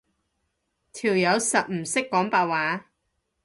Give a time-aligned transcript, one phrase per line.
[0.93, 2.87] 條友實唔識講白話